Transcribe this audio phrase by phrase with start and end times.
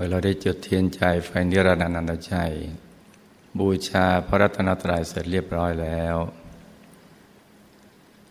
[0.00, 2.52] มื่อเราได้จุดเทียนใจไฟนิรันดร์นันตชัย
[3.58, 6.16] บูชาพระรัตนตรัยเสร็จเรียบร้อยแล้ว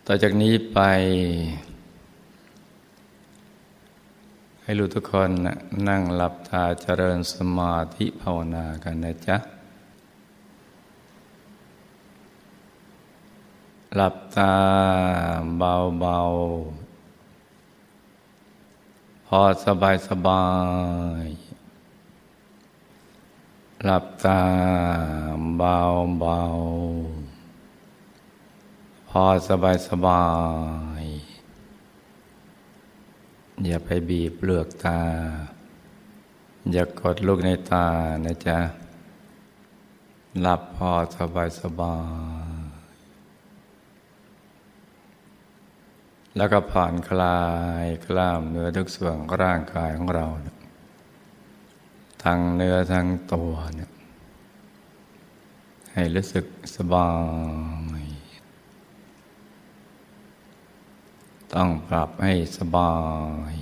[0.06, 0.80] ต่อจากนี้ไป
[4.62, 5.30] ให้รู้ทุกคน
[5.88, 9.38] นั่งหลับตาเจริญสมาธิภาวนากันนะจ๊ะ
[13.96, 14.54] หลับตา
[15.58, 20.45] เบาๆ พอสบายสบา
[21.26, 21.47] ย
[23.86, 24.41] หลับตา
[25.58, 25.77] เบา
[26.20, 26.41] เบา
[29.09, 30.26] พอสบายสบา
[31.02, 31.04] ย
[33.66, 35.02] อย่าไปบีบเปลือกตา
[36.71, 37.88] อย่ากดลูกในตา
[38.26, 38.59] นะจ๊ะ
[40.41, 41.98] หลับพอสบายสบา
[42.55, 42.66] ย
[46.38, 47.41] แล้วก็ผ่อนคลา
[47.84, 50.27] ยกล้ามเนื้อทุกส่วนร่างกายของเรา
[52.23, 53.91] ทั้งเนื้อทั้งตัวเนี่ย
[55.93, 57.12] ให้รู้สึกสบา
[58.01, 58.05] ย
[61.54, 62.96] ต้องปรับให้สบา
[63.51, 63.54] ย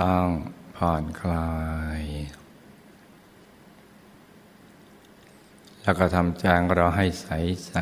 [0.00, 0.26] ต้อง
[0.76, 1.52] ผ่อนคลา
[2.00, 2.02] ย
[5.82, 6.44] แล้วก็ทำใจ
[6.76, 7.28] เราให้ใส
[7.66, 7.74] ใส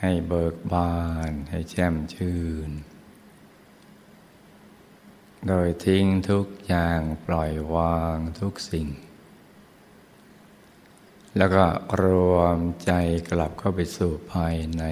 [0.00, 0.96] ให้เบิกบา
[1.30, 2.70] น ให้แจ่มชื่น
[5.46, 8.86] โดยทิ้งทุกอย่างปล่อยวางทุกสิ่ง
[11.36, 11.64] แล้วก็
[12.02, 12.92] รวมใจ
[13.30, 14.84] กลับเข้าไปสู่ภายใน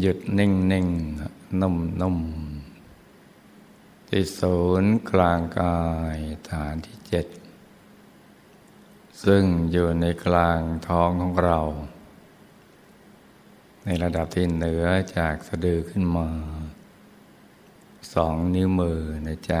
[0.00, 0.88] หยุดนิ่งนิ่ง
[1.60, 2.18] นุ่มนุ่ม
[4.08, 5.80] ที่ศูนย์กลางกา
[6.16, 6.18] ย
[6.50, 7.26] ฐานที่เจ็ด
[9.24, 11.60] ซึ่งอยู่ในกลางท้องของเรา
[13.84, 14.84] ในระดับที่เหนือ
[15.16, 16.28] จากสะดือขึ้นมา
[18.14, 19.60] สองนิ้วมือนะจ๊ะ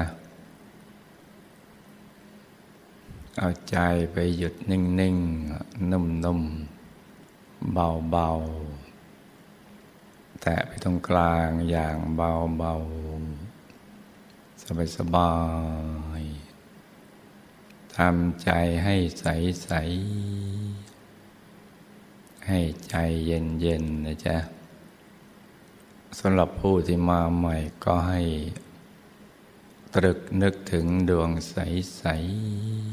[3.38, 3.76] เอาใจ
[4.12, 5.92] ไปหยุดนิ่งๆน
[6.24, 14.64] นุ่มๆ เบาๆ แตะไปตรงกลางอย่างเบาๆ
[14.96, 15.34] สบา
[16.20, 18.50] ยๆทำใจ
[18.84, 19.72] ให้ใส
[20.90, 22.94] ๆ ให้ใจ
[23.26, 24.36] เย็น ๆ นะจ๊ะ
[26.20, 28.22] สำหรับผู้ที่มาใหม่ก็ให้
[29.94, 32.04] ตรึกนึกถึงดวงใส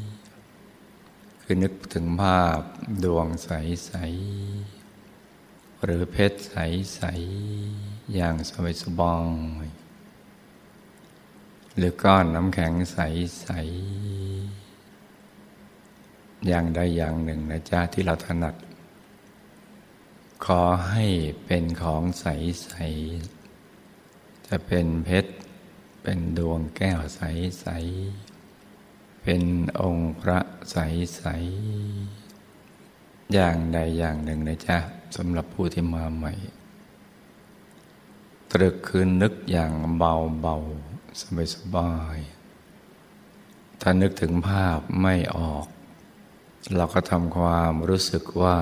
[0.08, 2.60] ๆ คือนึกถึงภาพ
[3.04, 3.92] ดวงใส
[4.88, 7.00] ๆ หรือเพชรใส
[7.54, 9.16] ๆ อย่างสบายสบา
[9.64, 9.66] ย
[11.76, 13.48] หรือก้อนน้ำแข็งใส
[14.82, 18.54] ๆ อย่างใดอย่างหนึ่งนะจ๊ะที่เราถนัด
[20.44, 21.06] ขอให้
[21.44, 25.32] เป็นของใสๆจะเป็นเพชร
[26.02, 29.42] เป็นดวงแก้วใสๆเป็น
[29.80, 30.38] องค์พระ
[30.70, 34.78] ใสๆอย่างใดอย่างหนึ่งนะจ๊ะ
[35.16, 36.32] สำหรับผู้ที่มาใหม่
[38.52, 45.66] ตรึกคืนนึกอย่างเบาๆสบายๆถ้านึกถึงภาพไม่ออก
[46.76, 48.56] เราก็ทำความรู้สึกว่า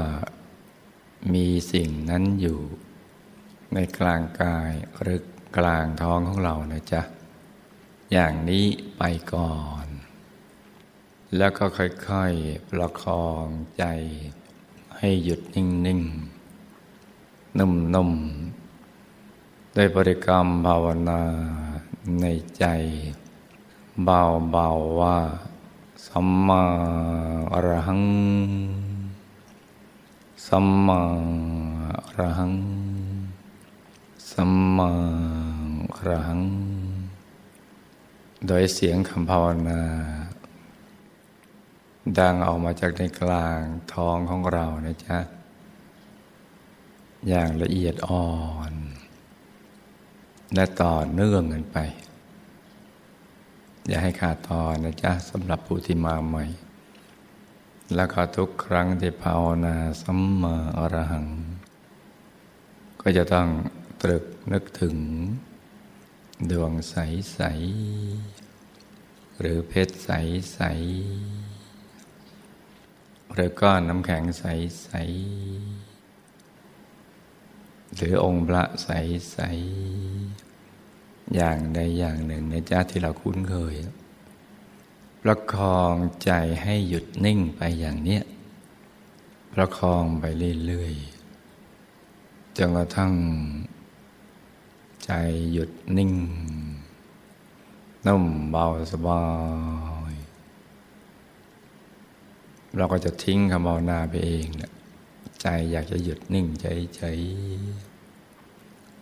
[1.34, 2.60] มีสิ่งนั้นอยู่
[3.74, 4.70] ในกลางกาย
[5.00, 5.20] หรือ
[5.56, 7.02] กลางท้องของเรานะจ๊ะ
[8.12, 8.66] อย่างนี้
[8.98, 9.02] ไป
[9.34, 9.86] ก่อน
[11.36, 13.46] แล้วก็ค่อยๆ ประคอง
[13.78, 13.84] ใจ
[14.96, 21.22] ให้หยุดนิ่งๆ นุ่มๆได้บริกรรมภาวนา
[22.20, 22.26] ใน
[22.58, 22.64] ใจ
[24.04, 25.18] เบาๆว่า
[26.06, 26.64] สัมมา
[27.52, 28.02] อรหัง
[30.46, 31.02] สัมมา
[32.18, 32.54] รหัง
[34.32, 34.92] สัมมา
[36.06, 36.42] รหัง
[38.46, 39.80] โดยเสียงคำภาวนา
[42.18, 43.62] ดังออกมาจากในกลาง
[43.92, 45.18] ท้องของเรานะจ๊ะ
[47.28, 48.30] อย่างละเอียดอ่อ
[48.70, 48.72] น
[50.54, 51.78] และต่อเนื่องกันไป
[53.86, 56.44] อย่าให้ขาดตอนนะจ๊ะสำหรับผู้ที่มาใหม่
[57.94, 61.26] แล้วก็ทุกครั้งที่ภาวนาสัมมาอรหัง
[63.00, 63.48] ก็จะต้อง
[64.02, 64.96] ตรึกนึกถึง
[66.50, 66.96] ดวงใส
[67.34, 67.40] ใส
[69.40, 70.10] หรือเพชรใส
[70.52, 70.60] ใส
[73.34, 74.44] หรือก้อนน้ำแข็งใส
[74.82, 74.90] ใส
[77.96, 78.88] หรือองค์พระใส
[79.32, 79.38] ใส
[81.34, 83.74] อย่างใดอย่างหนึ่งในจ้าที่เราคุ้นเคย
[85.22, 85.94] ประคอง
[86.24, 86.30] ใจ
[86.62, 88.22] ให้หยุดนิ่งไปอย่างเนี้ย
[89.52, 90.24] ประคองไป
[90.66, 93.12] เรื่อยๆจนกระทั่ง
[95.04, 95.12] ใจ
[95.52, 96.12] หยุดนิ่ง
[98.06, 99.24] นุ่มเบาสบา
[100.12, 100.14] ย
[102.76, 104.72] เราก็จะทิ้งคำภาวนาไปเองเนี่ย
[105.40, 107.02] ใจอยากจะหยุดนิ่งใจใจ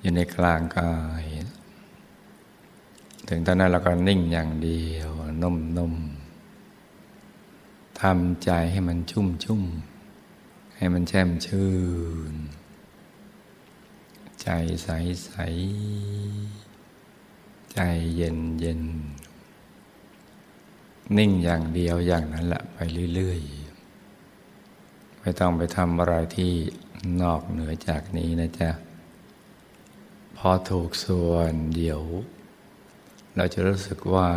[0.01, 1.25] อยู่ในกลางกาย
[3.29, 5.11] ถึงตอนนั้นเราก็นิ่งอย่างเดียว
[5.43, 5.95] นุ่มนม
[8.01, 9.63] ทำใจให้มันชุ่มชุ่ม
[10.77, 11.71] ให้มันแช่มชื่
[12.33, 12.35] น
[14.43, 14.49] ใจ
[14.83, 14.89] ใส
[15.25, 15.31] ใส
[17.73, 17.79] ใจ
[18.17, 18.83] เย็นเย็น
[21.17, 22.79] นิ่งอย่างเดียวอย่างนั้นแหละไป
[23.15, 26.53] เรื่อยๆ ไม่ต้องไปทำอะไรที่
[27.23, 28.71] นอกเหนือจากนี้นะจ๊ะ
[30.37, 32.03] พอถูกส่วนเดี๋ยว
[33.41, 34.29] เราจะรู้สึกว่า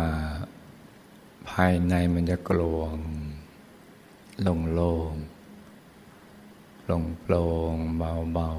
[1.50, 2.96] ภายในมันจะกลวง
[4.46, 4.80] ลงโล
[5.12, 5.14] ง
[6.80, 7.44] โปร่งโปร่
[7.74, 8.50] งเบาเบา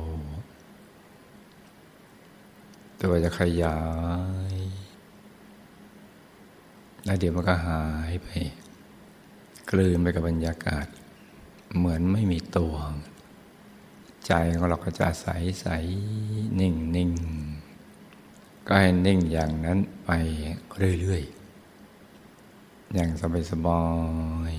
[3.02, 3.80] ตัวจะขยา
[4.54, 4.56] ย
[7.06, 8.28] แล้วเดี๋ยวมันก็หายไป
[9.70, 10.88] กลืนไปกับบรรยากาศ
[11.78, 12.76] เหมือนไม่มีตัว
[14.26, 15.28] ใจของเราก็จะใส
[15.62, 15.68] ใส
[16.60, 17.12] นิ่งนิ่ง
[18.68, 20.10] ก็ให้นิ่งอย่างนั้นไป
[21.02, 23.82] เรื่อยๆ อย่างสบายสบา
[24.54, 24.56] ย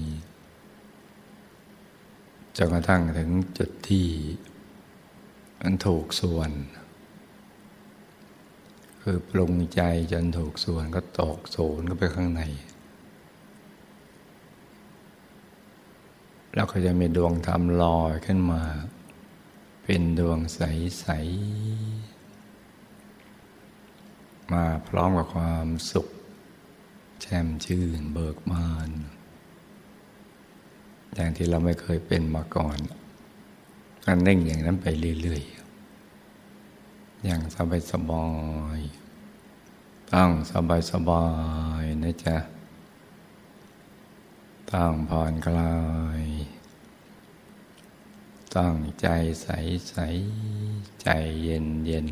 [2.56, 4.08] จนกระทั่งถึงจุดที่
[5.60, 6.50] มันถูกส่วน
[9.02, 9.80] คือปรุงใจ
[10.12, 12.42] จนถูกส่วนก็ตกศูนย์ก็ไปข้างใน
[16.54, 18.62] แล้วก็จะมีดวงธรรมลอยขึ้นมา
[19.82, 21.06] เป็นดวงใส
[22.00, 22.03] ๆ
[24.52, 26.06] มาพร้อมกับความสุข
[27.20, 28.90] แช่มชื่นเบิกบาน
[31.14, 32.78] อย่างที่เราไม่เคยเป็นมาก่อน
[34.04, 34.86] ก็นิ่งอย่างนั้นไป
[35.20, 38.26] เรื่อยๆ อย่างสบายสบา
[38.78, 38.80] ย
[40.12, 41.24] ตั้งสบายสบา
[41.82, 42.36] ยนะจ๊ะ
[44.70, 45.74] ตั้งผ่อนคลา
[46.22, 46.24] ย
[48.56, 49.06] ตั้งใจ
[49.42, 49.48] ใส
[49.88, 49.96] ใส
[51.02, 51.08] ใจ
[51.42, 52.06] เย็นเย็น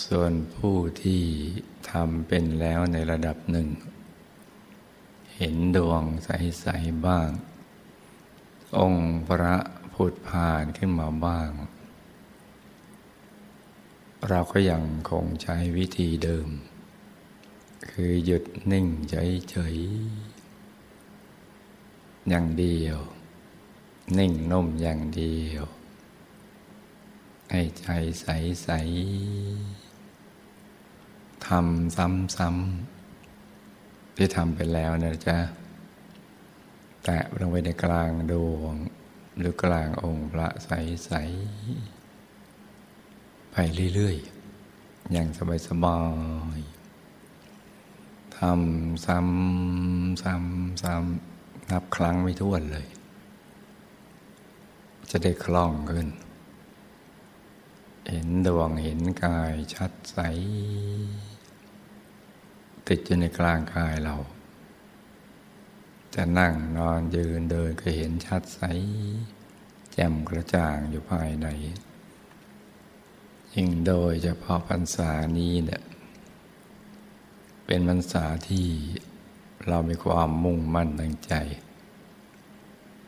[0.00, 1.22] ส่วนผู้ที่
[1.90, 3.68] ทำเป็นแล้วในระดับหนึ่ง
[5.36, 7.30] เห็นดวงใสๆบ้าง
[8.78, 9.56] องค์พระ
[9.94, 11.50] ผุดผ่านขึ้นมาบ้าง
[14.28, 16.48] เราก็ยังคงใช้วิธีเดิม
[17.90, 22.98] คือหยุดนิ่งเฉยๆอย่างเดียว
[24.18, 25.64] นิ่งนุ่มอย่างเดียว
[27.50, 27.86] ให้ใจ
[28.20, 29.81] ใสๆ
[31.48, 35.38] ทำซ้ำๆที่ทำไปแล้วนะจ๊ะ
[37.04, 38.74] แตะลงไปในกลางดวง
[39.38, 43.56] หรือกลางองค์พระใสๆไป
[43.94, 45.28] เรื่อยๆ อย่าง
[45.68, 45.98] สบา
[46.56, 52.86] ยๆทำซ้ำซ้ำซ้ำนับครั้งไม่ถ้วนเลย
[55.10, 56.08] จะได้คล่องขึ้น
[58.08, 60.18] เห็นดวงเห็นกายชัดใส
[62.88, 64.16] ติดอยู่ในกลางกายเรา
[66.14, 68.60] จะนั่งนอนยืนเดินก็เห็นชัดใส
[69.92, 71.48] แจ่มกระจ่างอยู่ภายใน
[73.54, 75.82] ยิ่งโดยเฉพาะพรรษานี้เนี่ย
[77.66, 78.66] เป็นพรรษาที่
[79.68, 81.34] เรามีความมุ่งมั่นตั้งใจ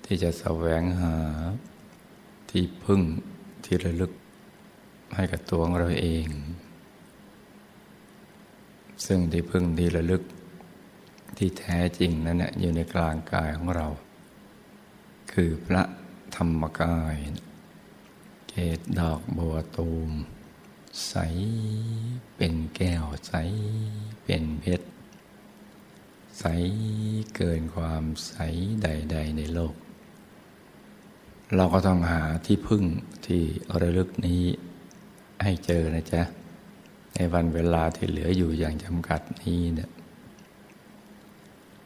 [0.05, 1.17] ที่จะแสวงหา
[2.51, 3.03] ที่พึ่ง
[3.65, 4.13] ที่ระลึก
[5.15, 6.27] ให้กับตัวของเราเอง
[9.07, 10.23] ซึ่งที่พึ่งที่ระลึก
[11.39, 13.87] ที่แท้จริงนั้นอยู่ในกลางกายของเรา
[15.33, 15.83] คือพระ
[16.37, 17.17] ธรรมกาย
[18.49, 20.11] เกตดอกบัวตูม
[21.09, 21.15] ใส
[22.37, 23.35] เป็นแก้วใส
[24.25, 24.87] เป็นเพชร
[26.39, 26.45] ใส
[27.35, 28.35] เกินความใส
[28.83, 29.75] ใด ๆ ในโลก
[31.57, 32.85] เราก็ต้องหาที่พึ่ง
[33.27, 33.43] ที่
[33.81, 34.43] ระลึกนี้
[35.43, 36.23] ให้เจอนะจ๊ะ
[37.15, 39.91] ในวันเวลาที่เหลืออยู่อย่างจำกัดนี้เนี่ย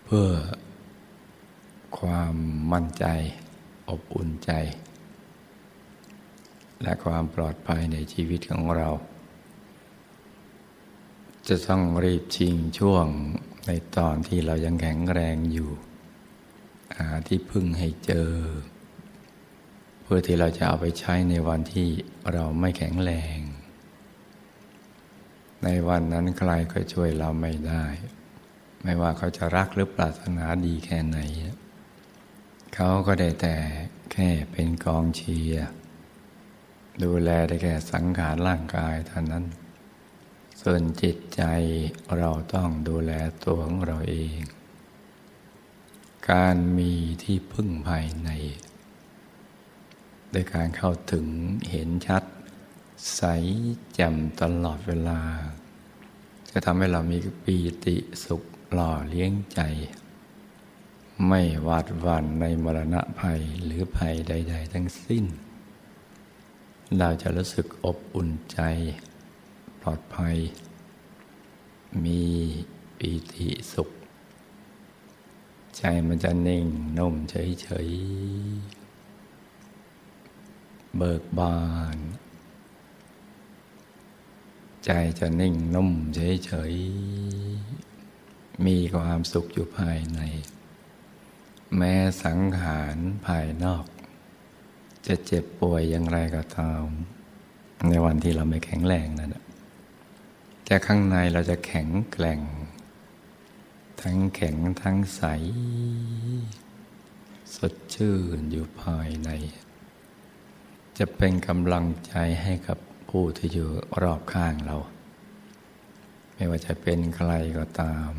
[0.05, 0.31] เพื่อ
[1.99, 2.35] ความ
[2.73, 3.05] มั่นใจ
[3.89, 4.51] อบอุ่นใจ
[6.83, 8.89] และความปลอดภัยในชีวิตของเรา
[11.49, 13.07] จะต้องรีบชิงช่วง
[13.67, 15.71] ในตอนที่เรายังแข็งแรงอยู่
[16.97, 18.31] หาที่พึ่งให้เจอ
[20.03, 21.89] เพื่อที่เราจะเอาไปใช้ในวันที่
[22.33, 23.39] เราไม่แข็งแรง
[25.65, 27.85] ในวันนั้นใครก็ช่วยเราไม่ได้
[28.83, 31.19] ไม่ว่าเขาจะรักหรือปรารถนาดีแค่ไหน
[32.75, 33.57] เขาก็ได้แต่
[34.13, 35.69] แค่เป็นกองเชียร์
[37.03, 39.45] ดูแลได้แค่สังขารร่างกายเท่านั้น
[40.63, 41.43] ส่วนจิตใจ
[42.19, 43.13] เราต้องดูแล
[43.45, 44.41] ตัวของเราเอง
[46.31, 48.31] การมีที่พึ่งภายใน
[50.31, 51.27] โดยการเข้าถึง
[51.71, 52.23] เห็นชัด
[53.15, 53.23] ใส
[53.95, 55.21] แจ่มตลอดเวลา
[56.51, 59.61] จะทำให้เรามีปีติสุขหล่อเลี้ยงใจ
[61.27, 65.25] ไม่หวาดหวั่นในมรณะภัยหรือภัยใด ๆ ทั้งสิ้น
[66.99, 68.61] เราจะรู้สึกอบอุ่นใจ
[69.81, 70.37] ปลอดภัย
[72.05, 72.23] มี
[72.99, 73.89] ปีติสุข
[75.77, 76.65] ใจมันจะนิ่ง
[76.99, 77.89] นุ่มเฉย
[79.93, 81.59] ๆ เบิกบา
[81.97, 81.99] น
[84.91, 90.21] ใจจะนิ่งนุ่มเฉยๆ มีความสุขอยู่ภายใน
[91.77, 93.85] แม้สังขารภายนอก
[95.07, 96.85] จะเจ็บป่วยอย่างไรก็ตาม
[97.89, 99.37] ในวันที่เราไม่แข็งแรงนั่น
[100.65, 102.41] แต่ข้างในเราจะแข็งแกร่ง
[104.03, 105.23] ทั้งแข็งทั้งใส
[107.57, 109.31] สดชื่นอยู่ภายใน
[110.99, 112.79] จะเป็นกำลังใจให้กับ
[113.09, 113.71] ผู้ที่อยู่
[114.03, 114.77] รอบข้างเรา
[116.35, 118.11] ไม่ว่าจะเป็นใครก็ตาม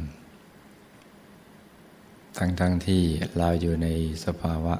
[2.38, 3.03] ทั้งๆทที่
[3.38, 3.88] เราอยู่ใน
[4.25, 4.75] สภาวะ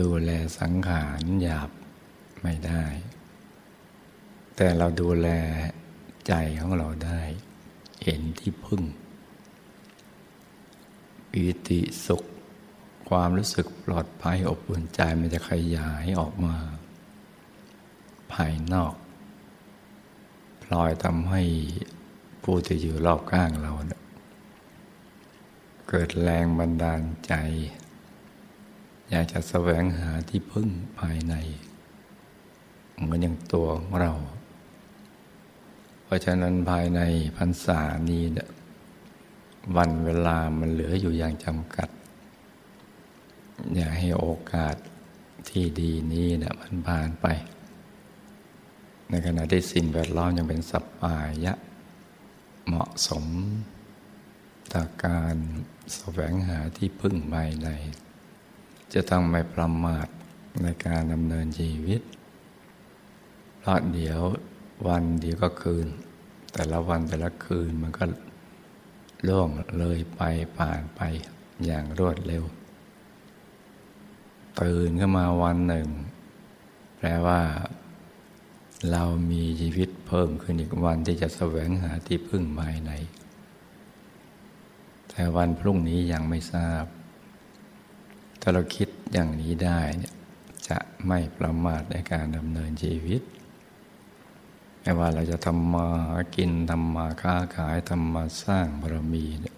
[0.00, 1.70] ดูแลสังขารหยาบ
[2.42, 2.84] ไม่ได้
[4.56, 5.28] แต่เราดูแล
[6.26, 7.20] ใจของเราได้
[8.04, 8.82] เห็นที่พึ่ง
[11.30, 12.22] ปิติสุข
[13.08, 16.56] ความรู้สึกปลอดภัยอบอุ่นใจมันจะขยายออกมา
[18.34, 18.94] ภายนอก
[20.62, 21.42] พลอยทำให้
[22.42, 27.32] ผู้ที่อยู่รอบข้างเราเเกิดแรงบันดาลใจ
[29.10, 31.34] อยากจะแสวงหาที่พึ่งภายใน
[33.00, 34.12] เหมือนอย่างตัวของเรา
[36.04, 37.00] เพราะฉะนั้นภายใน
[37.36, 38.22] พรรษานี้
[39.76, 41.88] วันเวลามันเหลืออยู่อย่างจำกัด
[43.74, 44.76] อย่าให้โอกาส
[45.48, 47.26] ที่ดีนี้นะมันผ่านไป
[49.12, 51.54] ในขณะที่สิ่งแวดล้อมยังเป็นสัปปายะ
[52.66, 53.24] เหมาะสม
[54.72, 55.36] ต่อการ
[55.94, 57.68] แสวงหาที่พึ่งภายใน
[58.92, 60.06] จะต้องไม่ประมาท
[60.62, 62.00] ในการดำเนินชีวิต
[63.58, 64.20] เพราะเดี๋ยว
[64.88, 65.86] วันเดียวก็คืน
[66.52, 68.04] แต่ละวันแต่ละคืนมันก็
[69.28, 70.22] ล่วงเลยไป
[70.58, 71.00] ผ่านไป
[71.64, 72.44] อย่างรวดเร็ว
[74.60, 75.88] ตื่นขึ้นมาวันหนึ่ง
[76.96, 77.40] แปลว่า
[78.90, 82.90] เรามีชีวิตเพิ่มขึ้นอีกวันที่จะแสวงหาที่พึ่งภายใน
[85.10, 86.84] แต่วันพรุ่งนี้ยังไม่ทราบ
[88.40, 90.14] ถ้าเราคิดอย่างนี้ได้เนี่ย
[90.68, 93.22] จะไม่ประมาทในการดำเนินชีวิต
[94.80, 95.86] ไม่ว่าเราจะทำมา
[96.36, 99.56] กินทำมาค้าขายทำมาสร้างบารมีเนี่ย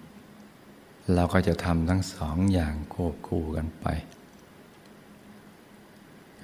[1.15, 3.87] เราก็จะทำทั้งสองอย่างควบคู่กันไป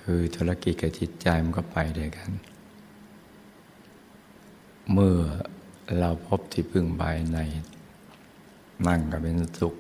[0.01, 2.31] คือธุรกิจกับจิตใจมันก็ไปด้วยกัน
[4.95, 5.19] เมื่อ
[5.99, 7.39] เราพบที่พึ่งภายใน
[8.87, 9.75] นั่งก็เป็นสุข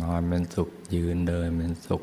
[0.00, 2.02] นอนเป็นสุข ยืนเดินเป็นสุข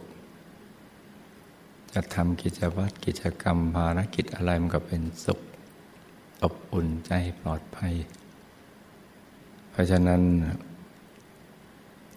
[1.94, 5.40] จะทำกิจวัตรกิจกรรมภารกิจอะไรมันก็เป็นสุข
[6.44, 7.94] อบอุ่นใจปลอดภัย
[9.72, 10.22] เพราะฉะนั้น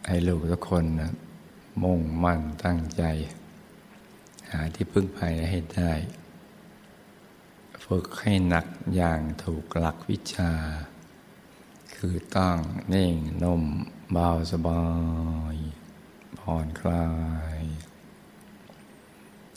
[0.07, 0.85] ให้ลูกทุกคน
[1.83, 3.03] มุ่งมั่นตั้งใจ
[4.51, 5.93] หาที่พึ่งภายให้ได้
[7.91, 10.53] ฝึกให้หนักอย่างถูกหลักวิชา
[11.95, 12.59] คือต้อง
[12.95, 13.65] นิ่งนุ่ม
[14.13, 14.85] เบาสบา
[15.55, 15.57] ย
[16.39, 17.09] ผ่อนคลา
[17.61, 17.63] ย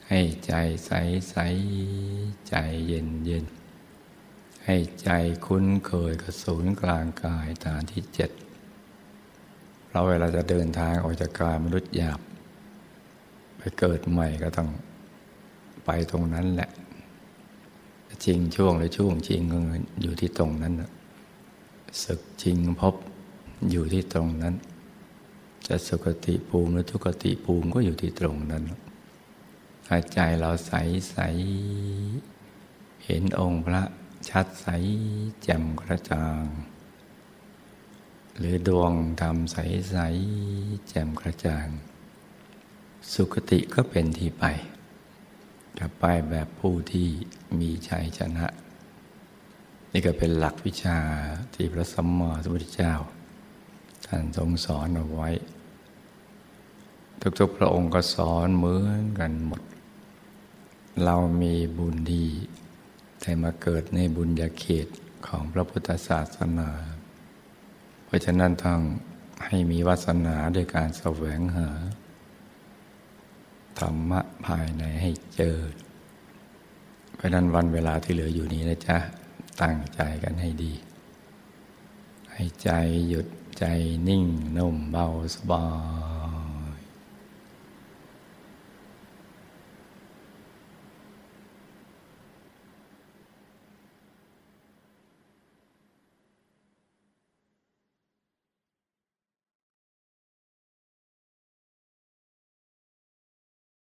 [0.07, 0.53] ให้ใจ
[0.85, 0.91] ใส
[1.29, 1.35] ใส
[2.49, 2.55] ใจ
[2.87, 3.45] เย็นเย็น
[4.65, 5.09] ให้ใจ
[5.45, 8.31] คุ้นเคยกับศูนย์กลางกายฐานที่เจ็ด
[9.89, 12.19] เราเวลาจะเดินทางออกจากกายมนุษย์หยาบ
[13.57, 14.69] ไปเกิดใหม่ก็ต้อง
[15.85, 16.69] ไปตรงนั้นแหละ
[18.25, 19.57] จริงช่วงหรือช่วงจริงก็
[20.01, 20.73] อยู่ที่ตรงนั้น
[22.03, 22.95] ศึกจริงพบ
[23.71, 24.55] อยู่ที่ตรงนั้น
[25.67, 28.63] จะสุกติภูมิหรือทุกติภูมิก็อยู่ที่ตรงนั้น
[29.85, 30.73] ถ้าใจเราใส
[31.11, 31.17] ใส
[33.05, 33.83] เห็นองค์พระ
[34.29, 34.67] ชัดใส
[35.43, 36.43] แจ่มกระจ่าง
[38.37, 39.57] หรือดวงธรรมใส
[39.91, 39.97] ใส
[40.89, 41.67] แจ่มกระจ่าง
[43.13, 44.45] สุคติก็เป็นที่ไป
[45.79, 47.07] จะไปแบบผู้ที่
[47.59, 48.47] มีชัยชนะ
[49.91, 50.99] นี่ก็เป็นหลักวิชา
[51.53, 52.93] ที่พระสัมมาสัมพุทธเจ้า
[54.05, 55.29] ท่านทรงสอนเอาไว้
[57.39, 59.61] ทุกๆพระองค์ก็สอนเหมือนกันหมด
[61.03, 62.27] เรามีบุญดี
[63.21, 64.87] แต่มาเกิดในบุญญาเขต
[65.27, 66.69] ของพระพุทธศาสนา
[68.05, 68.79] เพราะฉะนั้นต้อง
[69.45, 71.69] ให้มีวาสนาด้วยการแสวงหา
[73.79, 75.57] ธรรมะภายในให้เจอ
[77.15, 78.97] เพราะนั้นวันเวลาที่เหลืออยู่นี้นะจ๊ะ
[79.61, 80.73] ตั้งใจกันให้ดี
[82.33, 82.69] ให้ใจ
[83.07, 83.27] หยุด
[83.59, 83.65] ใจ
[84.07, 84.25] นิ่ง
[84.57, 85.65] นุ่มเบาสบา
[86.18, 86.18] ย